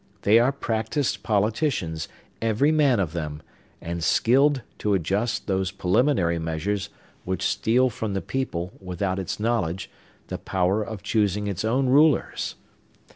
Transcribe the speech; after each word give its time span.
They 0.23 0.39
are 0.39 0.51
practised 0.51 1.21
politicians, 1.21 2.07
every 2.41 2.71
man 2.71 2.99
of 2.99 3.13
them, 3.13 3.43
and 3.79 4.03
skilled 4.03 4.63
to 4.79 4.95
adjust 4.95 5.45
those 5.45 5.69
preliminary 5.69 6.39
measures 6.39 6.89
which 7.23 7.45
steal 7.45 7.91
from 7.91 8.15
the 8.15 8.21
people, 8.23 8.73
without 8.81 9.19
its 9.19 9.39
knowledge, 9.39 9.91
the 10.25 10.39
power 10.39 10.81
of 10.81 11.03
choosing 11.03 11.45
its 11.45 11.63
own 11.63 11.85
rulers. 11.85 12.55